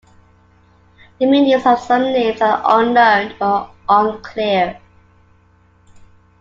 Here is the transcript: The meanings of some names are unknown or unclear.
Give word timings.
The 1.19 1.27
meanings 1.27 1.63
of 1.67 1.77
some 1.77 2.01
names 2.01 2.41
are 2.41 2.63
unknown 2.65 3.35
or 3.39 3.69
unclear. 3.87 4.81